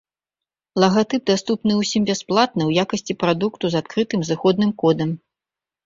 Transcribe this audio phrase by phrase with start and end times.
[0.83, 5.09] Лагатып даступны ўсім бясплатна ў якасці прадукту з адкрытым зыходным кодам.